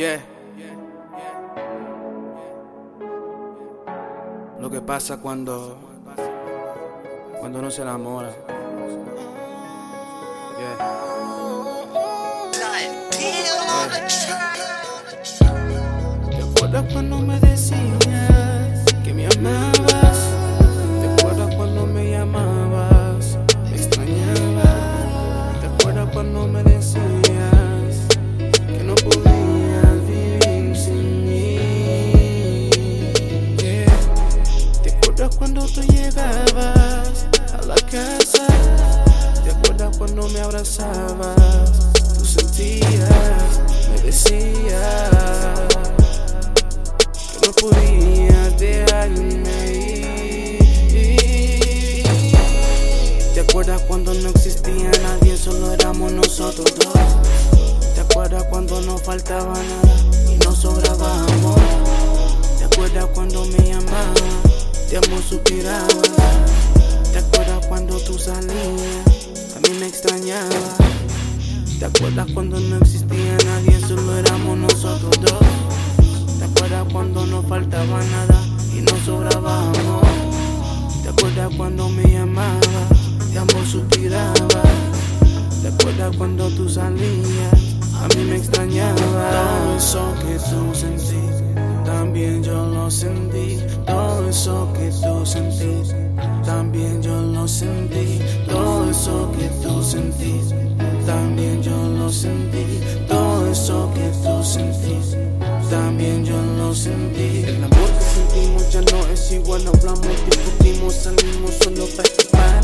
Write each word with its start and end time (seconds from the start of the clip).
Yeah. 0.00 0.22
Lo 4.58 4.70
que 4.70 4.80
pasa 4.80 5.18
cuando 5.20 5.76
cuando 7.38 7.58
uno 7.58 7.70
se 7.70 7.82
enamora. 7.82 8.30
Yeah. 10.58 10.76
¿Te 16.30 16.42
acuerdas 16.44 16.92
cuando 16.94 17.18
me 17.18 17.38
decías 17.38 18.09
tú 35.72 35.82
llegabas 35.82 37.26
a 37.52 37.62
la 37.66 37.74
casa? 37.74 38.46
¿Te 39.44 39.50
acuerdas 39.50 39.96
cuando 39.96 40.28
me 40.28 40.40
abrazabas? 40.40 41.92
Tú 42.18 42.24
sentías, 42.24 43.60
me 43.90 44.00
decías 44.02 45.10
que 47.12 47.46
no 47.46 47.52
podías 47.52 48.58
dejarme 48.58 49.72
ir. 49.76 50.58
¿Te 53.34 53.40
acuerdas 53.40 53.82
cuando 53.82 54.14
no 54.14 54.28
existía 54.30 54.90
nadie, 55.02 55.36
solo 55.36 55.72
éramos 55.72 56.12
nosotros 56.12 56.72
dos? 56.78 57.94
¿Te 57.94 58.00
acuerdas 58.00 58.44
cuando 58.44 58.80
no 58.80 58.98
faltaba 58.98 59.54
nada 59.54 60.19
¿Te 72.00 72.06
acuerdas 72.06 72.32
cuando 72.32 72.58
no 72.58 72.76
existía 72.76 73.36
nadie, 73.44 73.78
solo 73.86 74.16
éramos 74.16 74.56
nosotros 74.56 75.10
dos? 75.20 76.38
¿Te 76.38 76.44
acuerdas 76.46 76.90
cuando 76.90 77.26
no 77.26 77.42
faltaba 77.42 78.02
nada 78.02 78.42
y 78.74 78.80
no 78.80 78.96
sobraba 79.04 79.60
amor? 79.68 80.00
¿Te 81.02 81.10
acuerdas 81.10 81.54
cuando 81.58 81.90
me 81.90 82.02
llamabas, 82.04 82.88
te 83.30 83.38
amo 83.38 83.66
suspiraba? 83.66 84.62
¿Te 85.60 85.68
acuerdas 85.68 86.16
cuando 86.16 86.48
tú 86.48 86.70
salías, 86.70 87.76
a 87.94 88.08
mí 88.16 88.24
me 88.30 88.36
extrañaba? 88.36 88.96
Todo 88.96 89.76
eso 89.76 90.14
que 90.22 90.38
tú 90.48 90.74
sentís, 90.74 91.44
también 91.84 92.42
yo 92.42 92.64
lo 92.64 92.90
sentí. 92.90 93.58
Todo 93.86 94.26
eso 94.26 94.72
que 94.72 94.90
tú 95.02 95.26
sentís, 95.26 95.94
también 96.46 97.02
yo 97.02 97.20
lo 97.20 97.46
sentí. 97.46 98.20
Todo 98.48 98.90
eso 98.90 99.30
que 99.32 99.48
tú 99.62 99.68
lo 99.68 99.82
sentí. 102.20 102.80
Todo 103.08 103.50
eso 103.50 103.90
que 103.94 104.06
tú 104.22 104.44
sentís, 104.44 105.16
también 105.70 106.24
yo 106.24 106.36
lo 106.58 106.74
sentí. 106.74 107.44
El 107.46 107.64
amor 107.64 107.90
que 107.98 108.04
sentimos 108.04 108.70
ya 108.70 108.82
no 108.82 109.06
es 109.06 109.32
igual, 109.32 109.66
hablamos, 109.66 110.06
discutimos, 110.26 110.94
salimos 110.94 111.54
solo 111.62 111.86
para 111.96 112.08
escapar. 112.08 112.60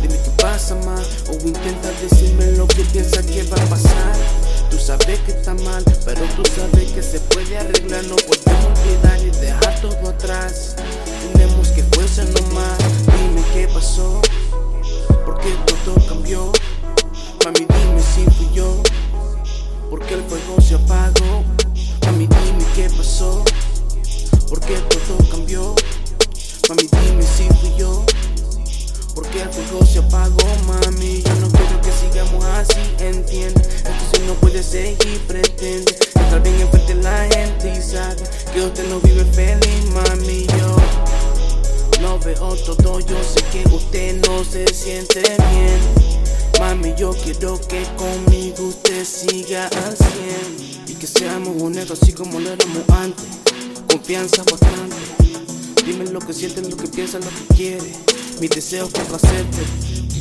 Dime 0.00 0.14
qué 0.14 0.30
pasa 0.40 0.76
más, 0.86 1.06
o 1.28 1.32
intenta 1.32 1.90
decirme 2.00 2.52
lo 2.52 2.68
que 2.68 2.82
piensas 2.92 3.26
que 3.26 3.42
va 3.44 3.56
a 3.56 3.66
pasar. 3.66 4.14
Tú 4.70 4.78
sabes 4.78 5.18
que 5.20 5.32
está 5.32 5.54
mal, 5.54 5.82
pero 6.04 6.22
tú 6.36 6.42
sabes 6.54 6.92
que 6.92 7.02
se 7.02 7.18
puede 7.20 7.58
arreglar. 7.58 8.04
No 8.04 8.16
podemos 8.16 8.78
olvidar 8.78 9.18
y 9.26 9.30
dejar 9.40 9.80
todo 9.80 10.08
atrás. 10.08 10.76
Tenemos 11.32 11.68
que 11.70 11.82
fuerza 11.82 12.22
nomás. 12.24 12.78
Dime 13.18 13.42
qué 13.52 13.68
pasó, 13.74 14.22
porque 15.26 15.48
todo 15.66 15.96
cambió. 16.06 16.52
Mami, 17.44 17.79
Mami, 26.70 26.88
dime 27.02 27.24
si 27.24 27.48
fui 27.58 27.74
yo. 27.76 28.04
Porque 29.12 29.42
el 29.42 29.48
fuego 29.48 29.84
se 29.84 29.98
apagó, 29.98 30.46
mami. 30.68 31.20
Yo 31.20 31.34
no 31.40 31.48
quiero 31.48 31.80
que 31.80 31.90
sigamos 31.90 32.44
así, 32.44 32.78
entiende. 33.00 33.60
Sí 34.14 34.22
no 34.24 34.34
puede 34.34 34.62
seguir, 34.62 35.20
pretende 35.26 35.90
estar 35.90 36.40
bien 36.40 36.60
enfrente 36.60 36.94
de 36.94 37.02
la 37.02 37.26
gente 37.34 37.74
y 37.76 37.82
sabe 37.82 38.22
que 38.54 38.62
usted 38.62 38.88
no 38.88 39.00
vive 39.00 39.24
feliz, 39.24 39.84
mami. 39.92 40.46
Yo 40.60 40.76
no 42.02 42.20
veo 42.20 42.54
todo, 42.54 43.00
yo 43.00 43.16
sé 43.24 43.42
que 43.50 43.68
usted 43.74 44.24
no 44.28 44.44
se 44.44 44.64
siente 44.72 45.22
bien. 45.22 45.80
Mami, 46.60 46.94
yo 46.96 47.10
quiero 47.24 47.60
que 47.62 47.82
conmigo 47.96 48.68
usted 48.68 49.04
siga 49.04 49.66
al 49.66 49.96
100 49.96 50.84
y 50.86 50.94
que 50.94 51.08
seamos 51.08 51.60
honestos 51.60 51.98
así 52.00 52.12
como 52.12 52.38
lo 52.38 52.50
éramos 52.50 52.88
antes. 52.90 53.26
Confianza 53.88 54.44
bastante. 54.44 55.20
Dime 55.84 56.04
lo 56.10 56.20
que 56.20 56.32
sientes, 56.32 56.68
lo 56.68 56.76
que 56.76 56.88
piensas, 56.88 57.24
lo 57.24 57.30
que 57.30 57.54
quieres. 57.54 57.96
Mi 58.40 58.48
deseo 58.48 58.86
es 58.86 58.92
complacerte. 58.92 59.58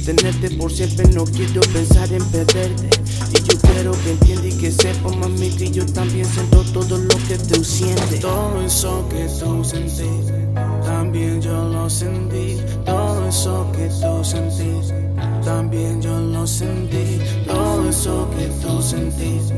Tenerte 0.05 0.49
por 0.51 0.71
siempre, 0.71 1.07
no 1.09 1.23
quiero 1.25 1.61
pensar 1.71 2.11
en 2.11 2.23
perderte. 2.25 2.89
Y 3.31 3.43
yo 3.43 3.59
quiero 3.59 3.91
que 4.03 4.11
entiendas 4.11 4.45
y 4.45 4.57
que 4.57 4.71
sepas, 4.71 5.15
mami, 5.15 5.49
que 5.51 5.69
yo 5.69 5.85
también 5.85 6.25
siento 6.25 6.63
todo 6.73 6.97
lo 6.97 7.15
que 7.27 7.37
tú 7.37 7.63
sientes. 7.63 8.19
Todo 8.19 8.61
eso 8.65 9.07
que 9.09 9.27
tú 9.39 9.63
sentís, 9.63 10.33
también 10.83 11.41
yo 11.41 11.69
lo 11.69 11.89
sentí. 11.89 12.57
Todo 12.85 13.27
eso 13.27 13.71
que 13.73 13.87
tú 14.01 14.23
sentís, 14.23 14.93
también 15.43 16.01
yo 16.01 16.19
lo 16.19 16.47
sentí. 16.47 17.19
Todo 17.45 17.89
eso 17.89 18.27
que 18.31 18.45
tú 18.65 18.81
sentís, 18.81 19.53